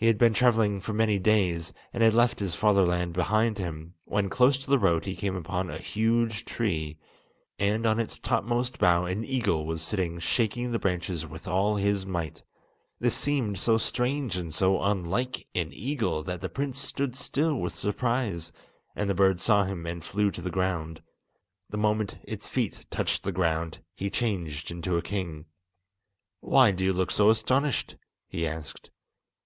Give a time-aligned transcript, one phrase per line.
[0.00, 4.28] He had been travelling for many days, and had left his fatherland behind him, when
[4.30, 6.98] close to the road he came upon a huge tree,
[7.58, 12.06] and on its topmost bough an eagle was sitting shaking the branches with all his
[12.06, 12.44] might.
[13.00, 17.74] This seemed so strange and so unlike an eagle, that the prince stood still with
[17.74, 18.52] surprise,
[18.94, 21.02] and the bird saw him and flew to the ground.
[21.70, 25.46] The moment its feet touched the ground he changed into a king.
[26.38, 27.96] "Why do you look so astonished?"
[28.28, 28.90] he asked.